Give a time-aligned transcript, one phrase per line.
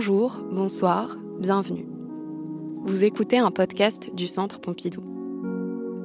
[0.00, 1.84] Bonjour, bonsoir, bienvenue.
[2.86, 5.02] Vous écoutez un podcast du Centre Pompidou.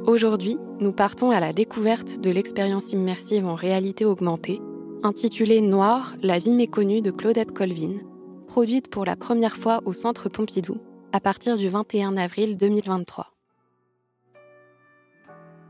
[0.05, 4.59] Aujourd'hui, nous partons à la découverte de l'expérience immersive en réalité augmentée,
[5.01, 7.93] intitulée Noir, la vie méconnue de Claudette Colvin,
[8.47, 10.77] produite pour la première fois au Centre Pompidou
[11.13, 13.31] à partir du 21 avril 2023.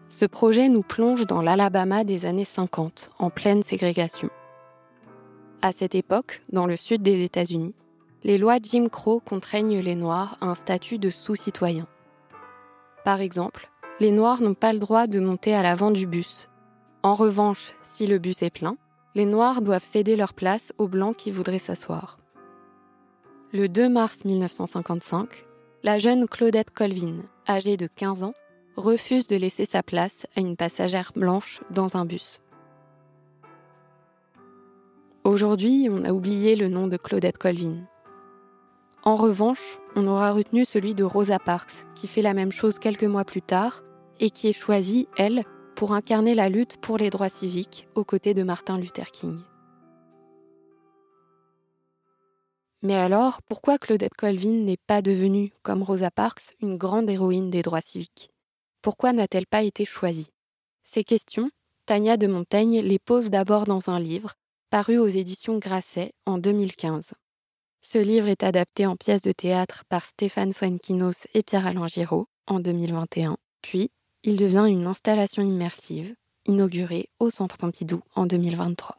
[0.09, 4.31] Ce projet nous plonge dans l'Alabama des années 50, en pleine ségrégation.
[5.61, 7.75] À cette époque, dans le sud des États-Unis,
[8.25, 11.85] les lois Jim Crow contraignent les Noirs à un statut de sous-citoyen.
[13.03, 16.49] Par exemple, les Noirs n'ont pas le droit de monter à l'avant du bus.
[17.03, 18.77] En revanche, si le bus est plein,
[19.13, 22.17] les Noirs doivent céder leur place aux Blancs qui voudraient s'asseoir.
[23.53, 25.45] Le 2 mars 1955,
[25.83, 28.33] la jeune Claudette Colvin, âgée de 15 ans,
[28.75, 32.41] refuse de laisser sa place à une passagère blanche dans un bus.
[35.23, 37.85] Aujourd'hui, on a oublié le nom de Claudette Colvin.
[39.07, 43.03] En revanche, on aura retenu celui de Rosa Parks, qui fait la même chose quelques
[43.03, 43.83] mois plus tard
[44.19, 45.43] et qui est choisie, elle,
[45.75, 49.37] pour incarner la lutte pour les droits civiques aux côtés de Martin Luther King.
[52.81, 57.61] Mais alors, pourquoi Claudette Colvin n'est pas devenue, comme Rosa Parks, une grande héroïne des
[57.61, 58.31] droits civiques?
[58.81, 60.31] Pourquoi n'a-t-elle pas été choisie?
[60.83, 61.51] Ces questions,
[61.85, 64.33] Tania de Montaigne les pose d'abord dans un livre
[64.71, 67.13] paru aux éditions Grasset en 2015.
[67.87, 72.59] Ce livre est adapté en pièce de théâtre par Stéphane Fuenquinos et Pierre-Alain Giraud en
[72.59, 73.91] 2021, puis
[74.23, 76.15] il devient une installation immersive
[76.47, 78.97] inaugurée au Centre Pompidou en 2023.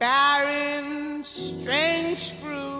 [0.00, 2.73] barren, strange blood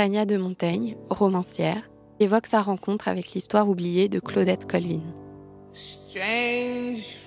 [0.00, 1.90] Tania de Montaigne, romancière,
[2.20, 5.02] évoque sa rencontre avec l'histoire oubliée de Claudette Colvin.
[5.74, 7.18] Strange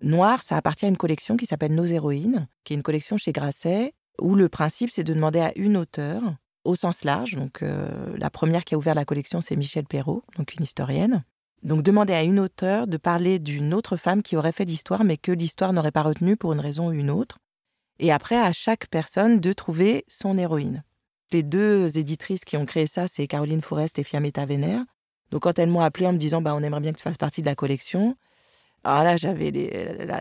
[0.00, 3.32] Noir, ça appartient à une collection qui s'appelle Nos héroïnes, qui est une collection chez
[3.32, 6.22] Grasset, où le principe c'est de demander à une auteure,
[6.64, 10.22] au sens large, donc euh, la première qui a ouvert la collection c'est Michel Perrault,
[10.38, 11.22] donc une historienne,
[11.64, 15.18] donc demander à une auteure de parler d'une autre femme qui aurait fait l'histoire mais
[15.18, 17.36] que l'histoire n'aurait pas retenue pour une raison ou une autre,
[17.98, 20.82] et après à chaque personne de trouver son héroïne.
[21.32, 24.84] Les deux éditrices qui ont créé ça, c'est Caroline Forest et Fiametta Vénère.
[25.30, 27.16] Donc quand elles m'ont appelé en me disant bah on aimerait bien que tu fasses
[27.16, 28.16] partie de la collection,
[28.84, 29.50] alors là j'avais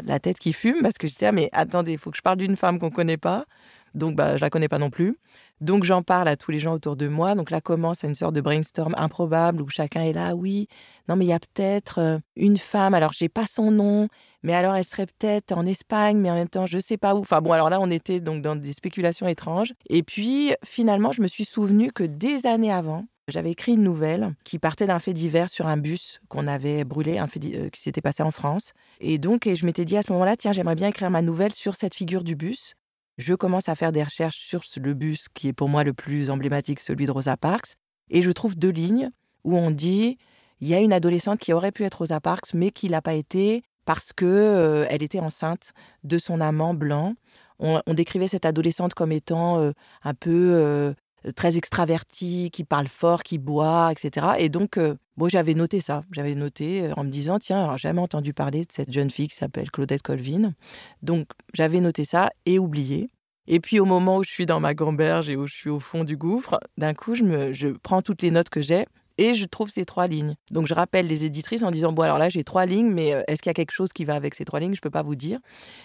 [0.04, 2.38] la, tête qui fume parce que j'étais ah, mais attendez, il faut que je parle
[2.38, 3.46] d'une femme qu'on connaît pas.
[3.94, 5.18] Donc bah je la connais pas non plus.
[5.62, 7.36] Donc j'en parle à tous les gens autour de moi.
[7.36, 10.68] Donc là commence une sorte de brainstorm improbable où chacun est là, oui,
[11.08, 14.08] non mais il y a peut-être euh, une femme, alors j'ai pas son nom,
[14.44, 17.20] mais alors elle serait peut-être en Espagne, mais en même temps je sais pas où.
[17.20, 19.74] Enfin bon, alors là on était donc dans des spéculations étranges.
[19.90, 24.36] Et puis finalement je me suis souvenu que des années avant, j'avais écrit une nouvelle
[24.44, 28.02] qui partait d'un fait divers sur un bus qu'on avait brûlé, un euh, qui s'était
[28.02, 28.74] passé en France.
[29.00, 31.76] Et donc, je m'étais dit à ce moment-là, tiens, j'aimerais bien écrire ma nouvelle sur
[31.76, 32.74] cette figure du bus.
[33.18, 36.30] Je commence à faire des recherches sur le bus qui est pour moi le plus
[36.30, 37.76] emblématique, celui de Rosa Parks.
[38.10, 39.10] Et je trouve deux lignes
[39.46, 40.18] où on dit
[40.60, 43.14] il y a une adolescente qui aurait pu être Rosa Parks, mais qui l'a pas
[43.14, 45.74] été parce que elle était enceinte
[46.04, 47.14] de son amant blanc.
[47.60, 49.72] On, décrivait cette adolescente comme étant
[50.04, 50.94] un peu
[51.36, 54.28] très extraverti, qui parle fort, qui boit, etc.
[54.40, 54.78] Et donc,
[55.16, 56.04] moi, j'avais noté ça.
[56.12, 59.36] J'avais noté en me disant, tiens, alors jamais entendu parler de cette jeune fille qui
[59.36, 60.54] s'appelle Claudette Colvin.
[61.02, 63.10] Donc, j'avais noté ça et oublié.
[63.48, 65.80] Et puis, au moment où je suis dans ma gamberge et où je suis au
[65.80, 68.86] fond du gouffre, d'un coup, je, me, je prends toutes les notes que j'ai
[69.18, 70.36] et je trouve ces trois lignes.
[70.52, 73.24] Donc, je rappelle les éditrices en disant, bon, alors là, j'ai trois lignes, mais euh,
[73.28, 74.76] est-ce qu'il y a quelque chose qui va avec ces trois lignes?
[74.76, 75.40] Je peux pas vous dire.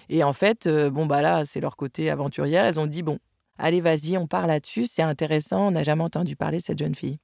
[0.09, 2.65] Et en fait, bon, bah là, c'est leur côté aventurière.
[2.65, 3.19] Elles ont dit, bon,
[3.59, 6.95] Allez, vas-y, on parle là-dessus, c'est intéressant, on n'a jamais entendu parler de cette jeune
[6.95, 7.19] fille.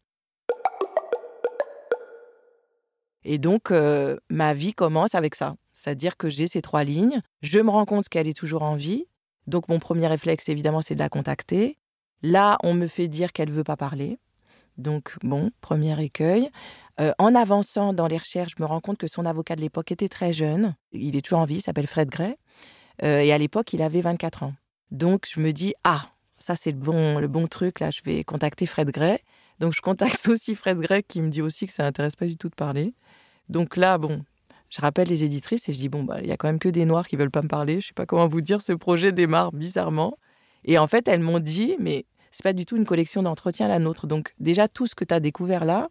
[3.23, 5.55] Et donc, euh, ma vie commence avec ça.
[5.73, 9.07] C'est-à-dire que j'ai ces trois lignes, je me rends compte qu'elle est toujours en vie.
[9.47, 11.79] Donc, mon premier réflexe, évidemment, c'est de la contacter.
[12.23, 14.19] Là, on me fait dire qu'elle veut pas parler.
[14.77, 16.51] Donc, bon, premier écueil.
[17.01, 19.93] Euh, en avançant dans les recherches, je me rends compte que son avocat de l'époque
[19.93, 20.75] était très jeune.
[20.93, 22.37] Il est toujours en vie, il s'appelle Fred Gray.
[23.03, 24.55] Euh, et à l'époque, il avait 24 ans.
[24.91, 26.03] Donc, je me dis, ah,
[26.45, 29.19] ça c'est le bon, le bon truc, là je vais contacter Fred Gray.
[29.61, 32.37] Donc je contacte aussi Fred Gray qui me dit aussi que ça n'intéresse pas du
[32.37, 32.95] tout de parler.
[33.49, 34.23] Donc là, bon,
[34.71, 36.69] Je rappelle les éditrices et je dis bon bah il y a quand même que
[36.69, 37.81] des noirs qui veulent pas me parler.
[37.81, 38.63] Je sais pas comment vous dire.
[38.63, 40.19] Ce projet démarre bizarrement.
[40.65, 43.79] Et en fait elles m'ont dit mais c'est pas du tout une collection d'entretien la
[43.79, 44.09] nôtre.
[44.09, 45.89] Donc déjà tout ce que tu as découvert là,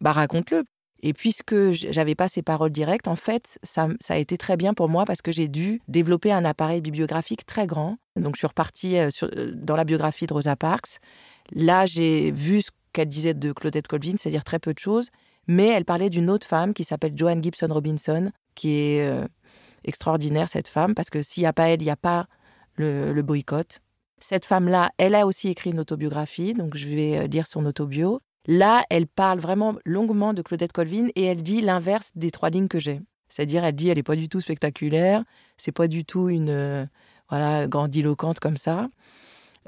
[0.00, 0.62] bah raconte-le.
[1.04, 4.88] Et puisque j'avais pas ces paroles directes, en fait, ça, a été très bien pour
[4.88, 7.96] moi parce que j'ai dû développer un appareil bibliographique très grand.
[8.14, 11.00] Donc, je suis repartie euh, euh, dans la biographie de Rosa Parks.
[11.50, 15.08] Là, j'ai vu ce qu'elle disait de Claudette Colvin, c'est-à-dire très peu de choses,
[15.48, 19.26] mais elle parlait d'une autre femme qui s'appelle Joanne Gibson Robinson, qui est euh,
[19.82, 22.26] extraordinaire, cette femme, parce que s'il n'y a pas elle, il n'y a pas
[22.76, 23.80] le boycott.
[24.22, 28.20] Cette femme-là, elle a aussi écrit une autobiographie, donc je vais lire son autobio.
[28.46, 32.68] Là, elle parle vraiment longuement de Claudette Colvin et elle dit l'inverse des trois lignes
[32.68, 33.00] que j'ai.
[33.28, 35.24] C'est-à-dire, elle dit, elle n'est pas du tout spectaculaire,
[35.56, 36.86] c'est pas du tout une euh,
[37.30, 38.88] voilà grandiloquente comme ça.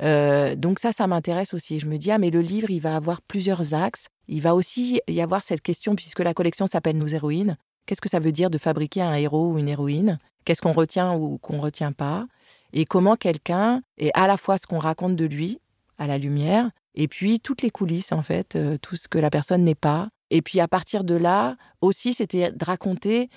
[0.02, 1.80] Euh, donc ça, ça m'intéresse aussi.
[1.80, 4.06] Je me dis, ah mais le livre, il va avoir plusieurs axes.
[4.28, 7.56] Il va aussi y avoir cette question, puisque la collection s'appelle Nos héroïnes.
[7.86, 10.19] Qu'est-ce que ça veut dire de fabriquer un héros ou une héroïne?
[10.44, 12.26] Qu'est-ce qu'on retient ou qu'on retient pas?
[12.72, 15.60] Et comment quelqu'un est à la fois ce qu'on raconte de lui
[15.98, 19.31] à la lumière, et puis toutes les coulisses, en fait, euh, tout ce que la
[19.31, 20.08] personne n'est pas.
[20.31, 23.28] Et puis à partir de là, aussi, c'était de raconter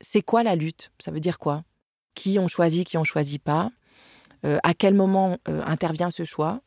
[0.00, 0.90] c'est quoi la lutte?
[0.98, 1.62] Ça veut dire quoi?
[2.14, 3.70] Qui on choisit, qui on choisit pas?
[4.44, 6.60] Euh, À quel moment euh, intervient ce choix?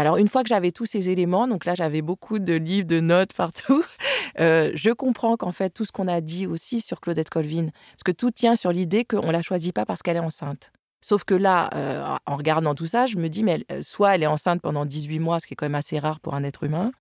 [0.00, 3.00] Alors une fois que j'avais tous ces éléments, donc là j'avais beaucoup de livres, de
[3.00, 3.84] notes partout,
[4.38, 8.12] je comprends qu'en fait tout ce qu'on a dit aussi sur Claudette Colvin, parce que
[8.12, 10.72] tout tient sur l'idée qu'on la choisit pas parce qu'elle est enceinte.
[11.04, 14.22] Sauf que là, euh, en regardant tout ça, je me dis, mais euh, soit elle
[14.22, 16.64] est enceinte pendant 18 mois, ce qui est quand même assez rare pour un être
[16.64, 16.92] humain,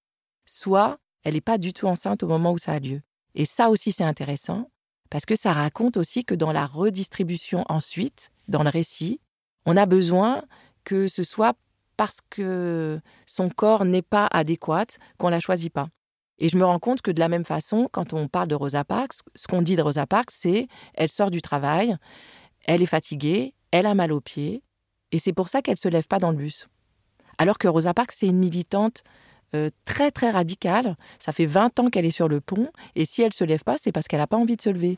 [0.45, 3.00] soit elle n'est pas du tout enceinte au moment où ça a lieu.
[3.34, 4.69] Et ça aussi, c'est intéressant,
[5.10, 9.22] parce que ça raconte aussi que dans la redistribution ensuite, dans le récit,
[9.66, 10.44] on a besoin
[10.84, 11.56] que ce soit
[12.04, 15.88] parce que son corps n'est pas adéquat qu'on la choisit pas.
[16.38, 18.84] Et je me rends compte que de la même façon, quand on parle de Rosa
[18.84, 21.96] Parks, ce qu'on dit de Rosa Parks, c'est elle sort du travail,
[22.66, 24.64] elle est fatiguée, elle a mal aux pieds,
[25.14, 26.68] et c'est pour ça qu'elle ne se lève pas dans le bus.
[27.38, 29.06] Alors que Rosa Parks, c'est une militante
[29.56, 30.98] euh, très très radicale.
[31.20, 33.64] Ça fait 20 ans qu'elle est sur le pont, et si elle ne se lève
[33.64, 34.98] pas, c'est parce qu'elle n'a pas envie de se lever.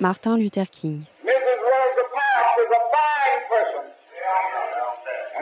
[0.00, 1.02] Martin Luther King.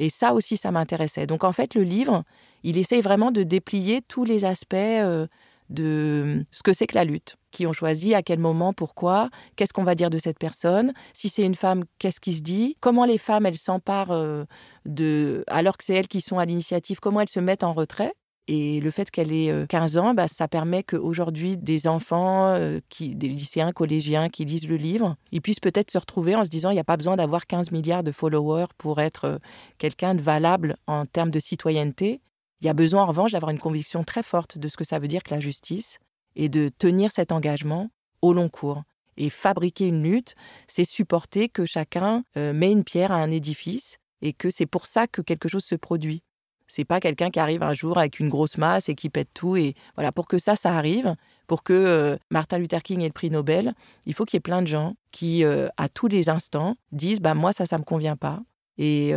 [0.00, 1.26] Et ça aussi, ça m'intéressait.
[1.26, 2.24] Donc en fait, le livre,
[2.62, 5.26] il essaye vraiment de déplier tous les aspects euh,
[5.68, 9.74] de ce que c'est que la lutte, qui ont choisi, à quel moment, pourquoi, qu'est-ce
[9.74, 13.04] qu'on va dire de cette personne, si c'est une femme, qu'est-ce qui se dit, comment
[13.04, 14.44] les femmes, elles s'emparent euh,
[14.86, 18.14] de, alors que c'est elles qui sont à l'initiative, comment elles se mettent en retrait.
[18.52, 22.80] Et le fait qu'elle ait 15 euh, ans, bah, ça permet qu'aujourd'hui, des enfants, euh,
[22.98, 26.70] des lycéens, collégiens qui lisent le livre, ils puissent peut-être se retrouver en se disant
[26.70, 29.38] il n'y a pas besoin d'avoir 15 milliards de followers pour être
[29.78, 32.22] quelqu'un de valable en termes de citoyenneté.
[32.60, 34.98] Il y a besoin en revanche d'avoir une conviction très forte de ce que ça
[34.98, 36.00] veut dire que la justice
[36.34, 37.88] et de tenir cet engagement
[38.20, 38.82] au long cours.
[39.16, 40.34] Et fabriquer une lutte,
[40.66, 44.88] c'est supporter que chacun euh, met une pierre à un édifice et que c'est pour
[44.88, 46.24] ça que quelque chose se produit.
[46.72, 49.56] C'est pas quelqu'un qui arrive un jour avec une grosse masse et qui pète tout.
[49.56, 51.16] Et voilà, pour que ça, ça arrive,
[51.48, 53.74] pour que euh, Martin Luther King ait le prix Nobel,
[54.06, 57.20] il faut qu'il y ait plein de gens qui, euh, à tous les instants, disent
[57.20, 58.40] bah moi ça, ça me convient pas.
[58.78, 59.12] Et,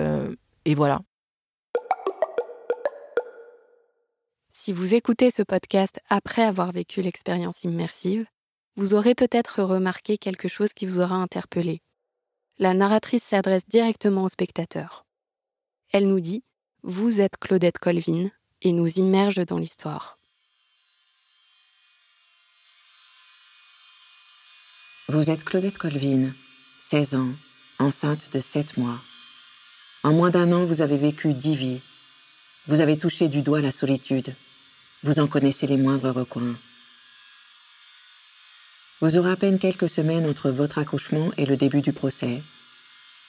[0.66, 1.00] et voilà.
[4.52, 8.26] Si vous écoutez ce podcast après avoir vécu l'expérience immersive,
[8.76, 11.84] vous aurez peut-être remarqué quelque chose qui vous aura interpellé.
[12.58, 15.06] La narratrice s'adresse directement au spectateur.
[15.92, 16.44] Elle nous dit
[16.86, 18.30] Vous êtes Claudette Colvin
[18.62, 20.18] et nous immerge dans l'histoire.
[25.08, 26.34] Vous êtes Claudette Colvin,
[26.80, 27.32] 16 ans,
[27.80, 29.00] enceinte de 7 mois.
[30.04, 31.80] En moins d'un an, vous avez vécu dix vies.
[32.68, 34.36] Vous avez touché du doigt la solitude,
[35.04, 36.58] vous en connaissez les moindres recoins.
[39.00, 42.44] Vous aurez à peine quelques semaines entre votre accouchement et le début du procès.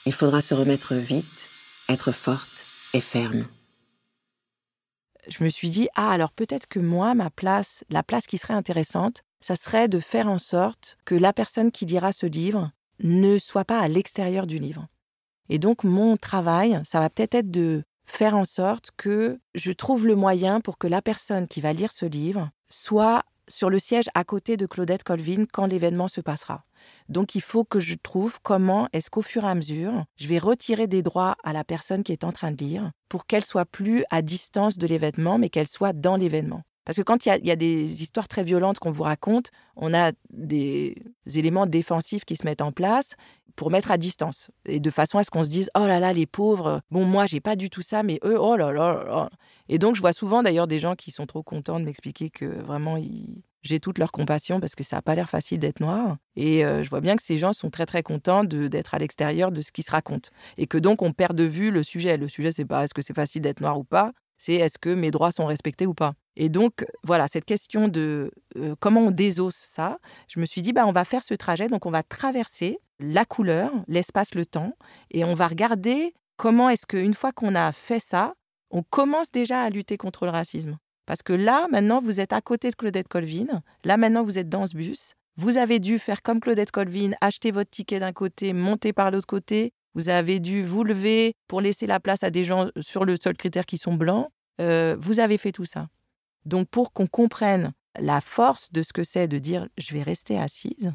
[0.05, 1.47] Il faudra se remettre vite,
[1.87, 2.54] être forte
[3.01, 3.47] ferme.
[5.27, 8.53] Je me suis dit, ah alors peut-être que moi, ma place, la place qui serait
[8.53, 13.37] intéressante, ça serait de faire en sorte que la personne qui lira ce livre ne
[13.37, 14.87] soit pas à l'extérieur du livre.
[15.49, 20.07] Et donc mon travail, ça va peut-être être de faire en sorte que je trouve
[20.07, 24.09] le moyen pour que la personne qui va lire ce livre soit sur le siège
[24.13, 26.65] à côté de Claudette Colvin quand l'événement se passera.
[27.09, 30.39] Donc il faut que je trouve comment est-ce qu'au fur et à mesure, je vais
[30.39, 33.65] retirer des droits à la personne qui est en train de lire pour qu'elle soit
[33.65, 36.63] plus à distance de l'événement, mais qu'elle soit dans l'événement.
[36.85, 40.11] Parce que quand il y, a, des histoires très violentes qu'on vous raconte, on a
[40.29, 43.15] des éléments défensifs qui se mettent en place
[43.55, 44.51] pour mettre à distance.
[44.65, 47.25] Et de façon à ce qu'on se dise, oh là là, les pauvres, bon, moi,
[47.25, 49.29] j'ai pas du tout ça, mais eux, oh là là là.
[49.67, 52.45] Et donc, je vois souvent d'ailleurs des gens qui sont trop contents de m'expliquer que
[52.45, 52.97] vraiment,
[53.65, 56.17] j'ai toute leur compassion parce que ça n'a pas l'air facile d'être noir.
[56.35, 59.51] Et euh, je vois bien que ces gens sont très très contents d'être à l'extérieur
[59.51, 60.31] de ce qui se raconte.
[60.57, 62.17] Et que donc on perd de vue le sujet.
[62.17, 64.93] Le sujet, c'est pas est-ce que c'est facile d'être noir ou pas, c'est est-ce que
[64.93, 66.13] mes droits sont respectés ou pas.
[66.35, 70.73] Et donc, voilà, cette question de euh, comment on désosse ça, je me suis dit,
[70.73, 74.73] bah, on va faire ce trajet, donc on va traverser la couleur, l'espace, le temps,
[75.11, 78.33] et on va regarder comment est-ce qu'une fois qu'on a fait ça,
[78.69, 80.77] on commence déjà à lutter contre le racisme.
[81.05, 84.49] Parce que là, maintenant, vous êtes à côté de Claudette Colvin, là, maintenant, vous êtes
[84.49, 88.53] dans ce bus, vous avez dû faire comme Claudette Colvin, acheter votre ticket d'un côté,
[88.53, 92.45] monter par l'autre côté, vous avez dû vous lever pour laisser la place à des
[92.45, 94.29] gens sur le seul critère qui sont blancs,
[94.61, 95.87] euh, vous avez fait tout ça.
[96.45, 100.37] Donc pour qu'on comprenne la force de ce que c'est de dire je vais rester
[100.37, 100.93] assise,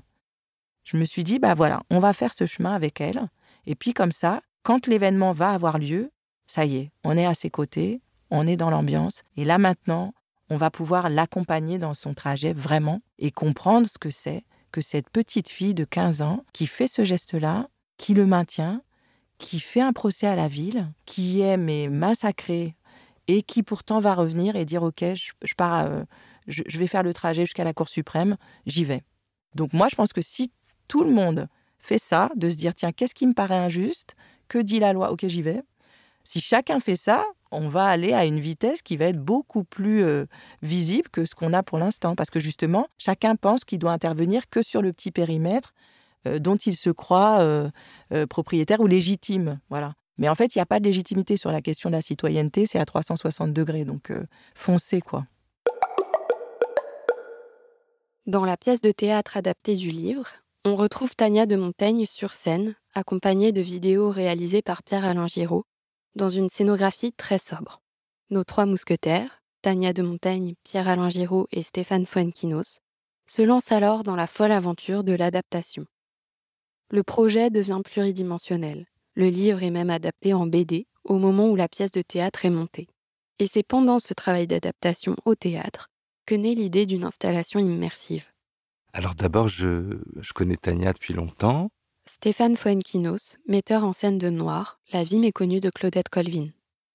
[0.84, 3.28] je me suis dit bah voilà, on va faire ce chemin avec elle.
[3.66, 6.10] Et puis comme ça, quand l'événement va avoir lieu,
[6.46, 8.00] ça y est, on est à ses côtés,
[8.30, 10.12] on est dans l'ambiance et là maintenant,
[10.50, 15.10] on va pouvoir l'accompagner dans son trajet vraiment et comprendre ce que c'est que cette
[15.10, 18.82] petite fille de 15 ans qui fait ce geste-là, qui le maintient,
[19.38, 22.76] qui fait un procès à la ville, qui est mais massacrée
[23.26, 26.02] et qui pourtant va revenir et dire ok, je, pars, euh,
[26.46, 29.02] je, vais faire le trajet jusqu'à la Cour suprême, j'y vais.
[29.54, 30.52] Donc moi, je pense que si
[30.88, 34.14] tout le monde fait ça, de se dire tiens, qu'est-ce qui me paraît injuste?
[34.48, 35.12] Que dit la loi?
[35.12, 35.62] Ok, j'y vais.
[36.24, 40.04] Si chacun fait ça, on va aller à une vitesse qui va être beaucoup plus
[40.04, 40.26] euh,
[40.62, 44.48] visible que ce qu'on a pour l'instant, parce que justement, chacun pense qu'il doit intervenir
[44.48, 45.74] que sur le petit périmètre
[46.26, 47.44] euh, dont il se croit
[48.28, 49.60] propriétaire ou légitime.
[49.70, 49.94] Voilà.
[50.20, 52.66] Mais en fait, il n'y a pas de légitimité sur la question de la citoyenneté,
[52.66, 55.24] c'est à 360 degrés, donc euh, foncez quoi.
[58.26, 60.26] Dans la pièce de théâtre adaptée du livre,
[60.66, 65.64] on retrouve Tania de Montaigne sur scène, accompagnée de vidéos réalisées par Pierre-Alain Giraud,
[66.14, 67.80] dans une scénographie très sobre.
[68.30, 72.80] Nos trois mousquetaires, Tania de Montaigne, Pierre-Alain Giraud et Stéphane Fuenquinos,
[73.26, 75.86] se lancent alors dans la folle aventure de l'adaptation.
[76.90, 78.86] Le projet devient pluridimensionnel.
[79.14, 82.50] Le livre est même adapté en BD au moment où la pièce de théâtre est
[82.50, 82.88] montée.
[83.38, 85.88] Et c'est pendant ce travail d'adaptation au théâtre
[86.26, 88.26] que naît l'idée d'une installation immersive.
[88.92, 89.98] Alors d'abord, je,
[90.34, 91.70] connais Tania depuis longtemps.
[92.12, 96.48] Stéphane Fuenquinos, metteur en scène de Noir, La vie méconnue de Claudette Colvin.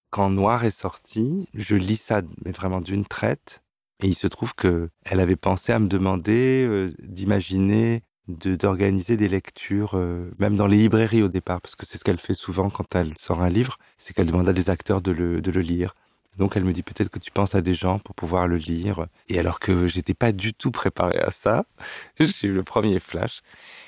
[0.10, 3.64] Quand Noir est sorti, je lis ça, mais vraiment d'une traite.
[4.04, 9.30] Et il se trouve que elle avait pensé à me demander euh, d'imaginer d'organiser des
[9.30, 12.70] lectures, euh, même dans les librairies au départ, parce que c'est ce qu'elle fait souvent
[12.70, 15.62] quand elle sort un livre, c'est qu'elle demande à des acteurs de le, de le
[15.62, 15.96] lire.
[16.38, 19.08] Donc elle me dit peut-être que tu penses à des gens pour pouvoir le lire.
[19.30, 21.66] Et alors que j'étais pas du tout préparé à ça,
[22.20, 23.42] j'ai eu le premier flash,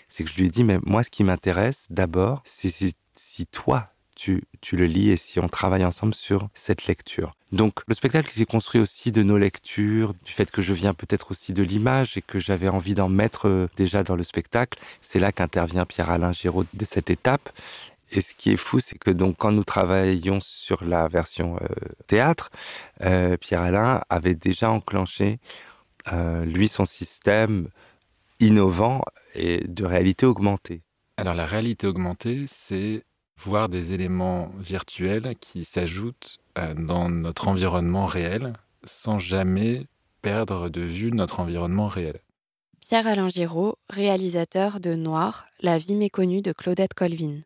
[0.07, 2.73] c'est que je lui ai dit mais moi ce qui m'intéresse d'abord, c'est
[3.15, 7.33] si, toi tu, tu le lis et si on travaille ensemble sur cette lecture.
[7.51, 11.31] Donc le spectacle s'est construit aussi de nos lectures, du fait que je viens peut-être
[11.31, 14.79] aussi de l'image et que j'avais envie d'en mettre euh, déjà dans le spectacle.
[15.01, 17.49] C'est là qu'intervient Pierre-Alain Giraud de cette étape.
[18.11, 21.67] Et ce qui est fou, c'est que donc quand nous travaillions sur la version euh,
[22.07, 22.49] théâtre,
[23.01, 25.39] euh, Pierre-Alain avait déjà enclenché
[26.45, 27.67] lui son système
[28.39, 29.01] innovant
[29.35, 30.81] et de réalité augmentée.
[31.17, 33.03] Alors la réalité augmentée, c'est
[33.37, 38.53] voir des éléments virtuels qui s'ajoutent euh, dans notre environnement réel
[38.83, 39.85] sans jamais
[40.21, 42.19] perdre de vue notre environnement réel.
[42.81, 47.41] Pierre-Alain Giraud, réalisateur de Noir, la vie méconnue de Claudette Colvin.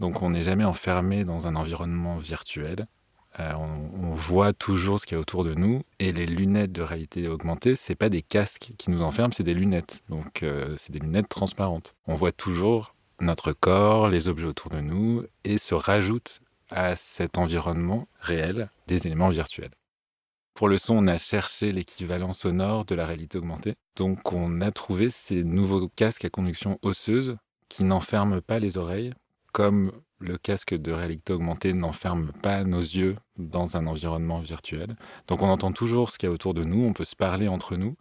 [0.00, 2.86] Donc on n'est jamais enfermé dans un environnement virtuel.
[3.38, 6.80] Euh, on, voit toujours ce qu'il y a autour de nous et les lunettes de
[6.80, 10.02] réalité augmentée, c'est pas des casques qui nous enferment, c'est des lunettes.
[10.08, 11.94] Donc euh, c'est des lunettes transparentes.
[12.06, 16.40] On voit toujours notre corps, les objets autour de nous, et se rajoutent
[16.70, 19.70] à cet environnement réel des éléments virtuels.
[20.54, 23.74] Pour le son, on a cherché l'équivalent sonore de la réalité augmentée.
[23.96, 27.36] Donc on a trouvé ces nouveaux casques à conduction osseuse
[27.68, 29.12] qui n'enferment pas les oreilles,
[29.56, 34.96] comme le casque de réalité augmentée n'enferme pas nos yeux dans un environnement virtuel.
[35.28, 37.48] Donc on entend toujours ce qu'il y a autour de nous, on peut se parler
[37.48, 37.96] entre nous,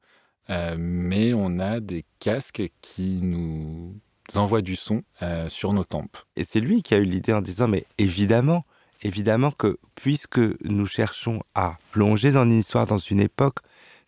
[0.49, 3.95] euh, mais on a des casques qui nous
[4.33, 6.17] envoie du son euh, sur nos tempes.
[6.35, 8.65] Et c'est lui qui a eu l'idée en disant, mais évidemment,
[9.01, 13.59] évidemment que puisque nous cherchons à plonger dans une histoire, dans une époque,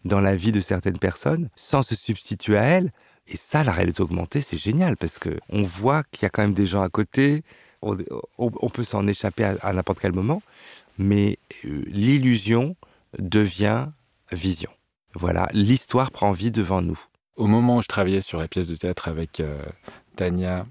[0.03, 2.91] dans la vie de certaines personnes sans se substituer à elles.
[3.27, 6.41] Et ça, la réalité augmentée, c'est génial parce que on voit qu'il y a quand
[6.41, 7.43] même des gens à côté.
[7.81, 10.41] On, peut s'en échapper à, n'importe quel moment,
[10.97, 12.75] mais euh, l'illusion
[13.19, 13.87] devient
[14.31, 14.71] vision.
[15.13, 16.99] Voilà, l'histoire prend vie devant nous.
[17.35, 19.61] Au moment où je travaillais sur la pièce de théâtre avec euh,
[20.15, 20.65] Tania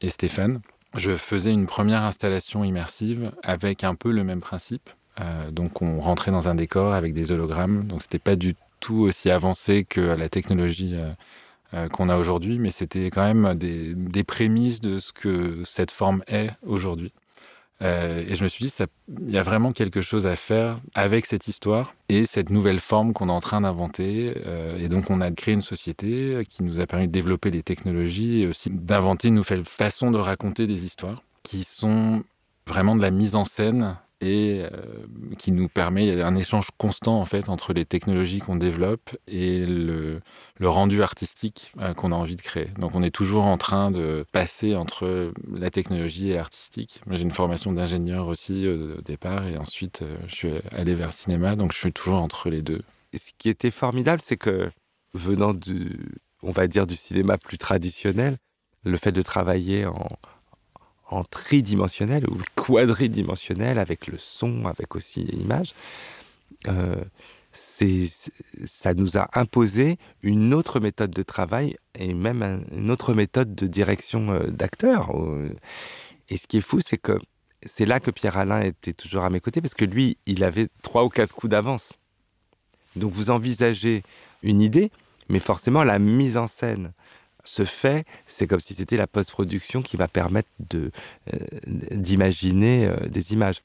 [0.00, 0.60] et Stéphane,
[0.96, 4.90] je faisais une première installation immersive avec un peu le même principe.
[5.20, 8.98] Euh, donc on rentrait dans un décor avec des hologrammes, donc c'était pas du tout
[8.98, 10.96] aussi avancé que la technologie
[11.92, 16.22] qu'on a aujourd'hui, mais c'était quand même des, des, prémices de ce que cette forme
[16.26, 17.12] est aujourd'hui.
[17.80, 18.74] Euh, et je me suis dit,
[19.22, 23.12] il y a vraiment quelque chose à faire avec cette histoire et cette nouvelle forme
[23.12, 24.34] qu'on est en train d'inventer.
[24.46, 27.62] Euh, et donc, on a créé une société qui nous a permis de développer les
[27.62, 32.24] technologies et aussi d'inventer une nouvelle façon de raconter des histoires qui sont
[32.66, 34.68] vraiment de la mise en scène et euh,
[35.38, 40.20] qui nous permet un échange constant en fait entre les technologies qu'on développe et le,
[40.60, 42.70] rendu artistique euh, qu'on a envie de créer.
[42.78, 47.00] Donc on est toujours en train de passer entre la technologie et l'artistique.
[47.10, 51.12] J'ai une formation d'ingénieur aussi euh, au départ et ensuite je suis allé vers le
[51.12, 52.82] cinéma, donc je suis toujours entre les deux.
[53.14, 54.70] ce qui était formidable, c'est que
[55.14, 55.96] venant du,
[56.42, 58.36] on va dire, du cinéma plus traditionnel,
[58.84, 60.06] le fait de travailler en,
[61.08, 65.74] en tridimensionnel ou quadridimensionnel avec le son, avec aussi l'image,
[66.68, 67.02] euh,
[67.52, 73.66] ça nous a imposé une autre méthode de travail et même une autre méthode de
[73.66, 75.10] direction euh, d'acteur.
[76.28, 77.18] Et ce qui est fou, c'est que
[77.62, 80.68] c'est là que Pierre Alain était toujours à mes côtés parce que lui, il avait
[80.82, 81.98] trois ou quatre coups d'avance.
[82.96, 84.02] Donc vous envisagez
[84.42, 84.90] une idée,
[85.28, 86.92] mais forcément la mise en scène,
[87.44, 90.90] se fait, c'est comme si c'était la post-production qui va permettre de,
[91.32, 91.38] euh,
[91.92, 93.62] d'imaginer euh, des images.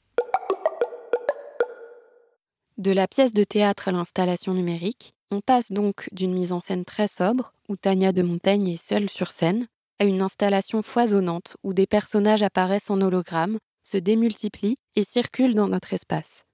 [2.76, 6.84] De la pièce de théâtre à l'installation numérique, on passe donc d'une mise en scène
[6.84, 9.66] très sobre, où Tania de Montaigne est seule sur scène,
[10.00, 15.68] à une installation foisonnante où des personnages apparaissent en hologramme, se démultiplient et circulent dans
[15.68, 16.44] notre espace.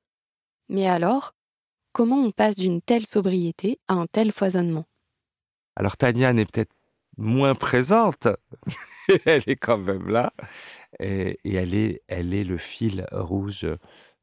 [0.68, 1.32] Mais alors,
[1.92, 4.84] comment on passe d'une telle sobriété à un tel foisonnement?
[5.76, 6.74] Alors Tania n'est peut-être
[7.20, 8.28] moins présente,
[9.26, 10.32] elle est quand même là.
[10.98, 13.66] Et, elle, est, elle est le fil rouge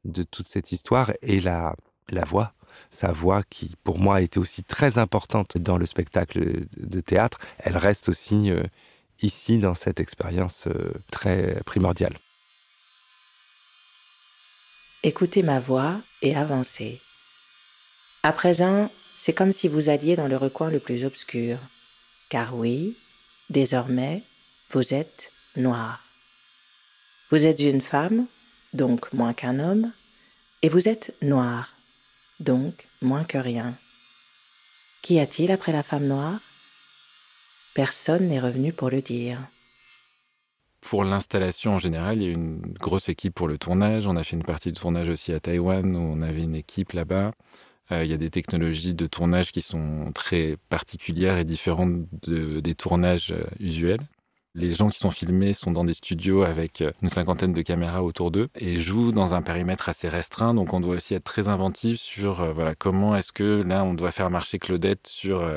[0.04, 1.74] de toute cette histoire et la,
[2.10, 2.52] la voix,
[2.90, 7.76] sa voix qui pour moi été aussi très importante dans le spectacle de théâtre, elle
[7.76, 8.62] reste aussi euh,
[9.22, 12.14] ici dans cette expérience euh, très primordiale.
[15.02, 17.00] Écoutez ma voix et avancez.
[18.22, 21.58] À présent, c'est comme si vous alliez dans le recoin le plus obscur
[22.28, 22.96] car oui,
[23.50, 24.22] désormais,
[24.70, 26.04] vous êtes noir.
[27.30, 28.26] Vous êtes une femme,
[28.72, 29.92] donc moins qu'un homme,
[30.62, 31.74] et vous êtes noir,
[32.40, 33.74] donc moins que rien.
[35.02, 36.40] Qu'y a-t-il après la femme noire?
[37.74, 39.38] Personne n'est revenu pour le dire.
[40.80, 44.06] Pour l'installation en général, il y a une grosse équipe pour le tournage.
[44.06, 46.92] On a fait une partie de tournage aussi à Taïwan où on avait une équipe
[46.92, 47.32] là-bas.
[47.92, 52.74] Euh, il y a des technologies de tournage qui sont très particulières et différentes des
[52.74, 54.00] tournages euh, usuels.
[54.54, 58.02] Les gens qui sont filmés sont dans des studios avec euh, une cinquantaine de caméras
[58.02, 60.54] autour d'eux et jouent dans un périmètre assez restreint.
[60.54, 64.10] Donc on doit aussi être très inventif sur voilà comment est-ce que là on doit
[64.10, 65.48] faire marcher Claudette sur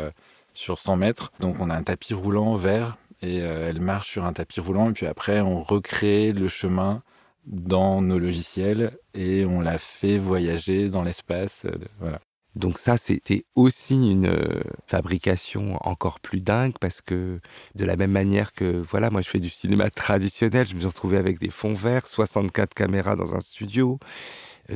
[0.54, 1.32] sur 100 mètres.
[1.40, 4.94] Donc on a un tapis roulant vert et elle marche sur un tapis roulant et
[4.94, 7.02] puis après on recrée le chemin
[7.46, 11.66] dans nos logiciels et on l'a fait voyager dans l'espace.
[11.66, 12.20] Euh, voilà.
[12.56, 17.40] Donc ça, c'était aussi une euh, fabrication encore plus dingue parce que
[17.76, 20.88] de la même manière que, voilà, moi je fais du cinéma traditionnel, je me suis
[20.88, 24.00] retrouvé avec des fonds verts, 64 caméras dans un studio,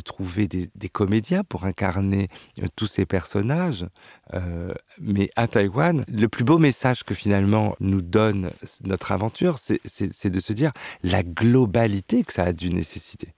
[0.02, 2.28] trouver des, comédiens pour incarner
[2.62, 3.86] euh, tous ces personnages.
[4.34, 8.52] Euh, mais à Taïwan, le plus beau message que finalement nous donne
[8.84, 10.72] notre aventure, c'est de se dire
[11.04, 13.34] la globalité que ça a dû nécessiter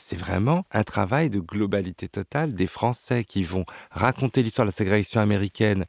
[0.00, 4.74] c'est vraiment un travail de globalité totale des Français qui vont raconter l'histoire de la
[4.74, 5.84] ségrégation américaine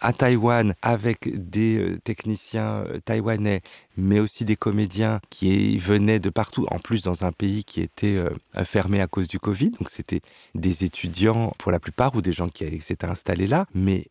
[0.00, 3.62] à Taïwan avec des euh, techniciens euh, taïwanais,
[3.96, 8.16] mais aussi des comédiens qui venaient de partout, en plus dans un pays qui était
[8.16, 8.30] euh,
[8.64, 9.70] fermé à cause du Covid.
[9.70, 10.20] Donc c'était
[10.54, 14.06] des étudiants pour la plupart ou des gens qui s'étaient installés là, mais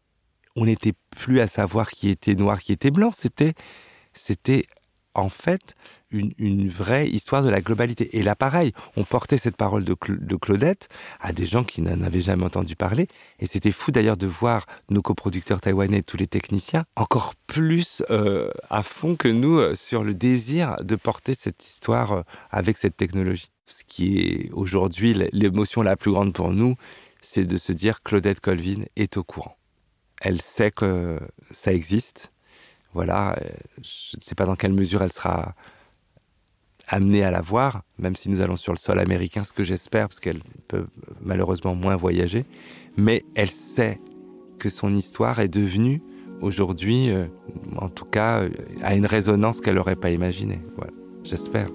[0.56, 3.12] on n'était plus à savoir qui était noir, qui était blanc.
[3.12, 3.54] C'était,
[4.14, 4.66] c'était
[5.16, 5.76] en fait
[6.14, 8.18] une, vraie histoire de la globalité.
[8.18, 12.22] Et là, pareil, on portait cette parole de, Claudette à des gens qui n'en avaient
[12.22, 13.08] jamais entendu parler.
[13.40, 18.50] Et c'était fou d'ailleurs de voir nos coproducteurs taïwanais, tous les techniciens, encore plus euh,
[18.70, 22.22] à fond que nous euh, sur le désir de porter cette histoire euh,
[22.52, 23.52] avec cette technologie.
[23.66, 26.76] Ce qui est aujourd'hui l'émotion la plus grande pour nous,
[27.22, 29.58] c'est de se dire Claudette Colvin est au courant.
[30.22, 31.20] elle sait que
[31.52, 32.32] ça existe.
[32.94, 33.36] Voilà,
[33.78, 35.56] je ne sais pas dans quelle mesure elle sera
[36.88, 40.08] amenée à la voir, même si nous allons sur le sol américain, ce que j'espère,
[40.10, 40.86] parce qu'elle peut
[41.22, 42.46] malheureusement moins voyager.
[42.98, 44.00] Mais elle sait
[44.60, 46.02] que son histoire est devenue
[46.42, 47.26] aujourd'hui, euh,
[47.78, 48.46] en tout cas,
[48.82, 50.60] à une résonance qu'elle n'aurait pas imaginée.
[51.24, 51.70] J'espère.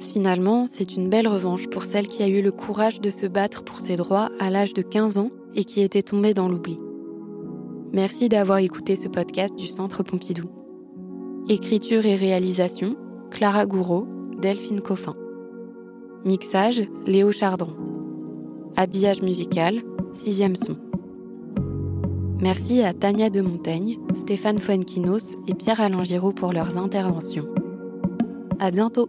[0.00, 3.62] Finalement, c'est une belle revanche pour celle qui a eu le courage de se battre
[3.62, 6.78] pour ses droits à l'âge de 15 ans et qui était tombée dans l'oubli.
[7.92, 10.57] Merci d'avoir écouté ce podcast du Centre Pompidou.
[11.50, 12.94] Écriture et réalisation,
[13.30, 14.06] Clara Gouraud,
[14.38, 15.14] Delphine Coffin.
[16.26, 17.68] Mixage, Léo Chardon.
[18.76, 19.80] Habillage musical,
[20.12, 20.76] sixième son.
[22.38, 26.02] Merci à Tania de Montaigne, Stéphane Fuenquinos et Pierre-Alain
[26.36, 27.48] pour leurs interventions.
[28.60, 29.08] À bientôt!